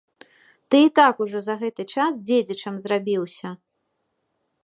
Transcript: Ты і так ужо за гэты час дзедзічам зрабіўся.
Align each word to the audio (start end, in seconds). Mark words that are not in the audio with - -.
Ты 0.69 0.77
і 0.83 0.87
так 0.99 1.19
ужо 1.25 1.41
за 1.47 1.55
гэты 1.65 1.83
час 1.97 2.13
дзедзічам 2.29 2.75
зрабіўся. 2.85 3.49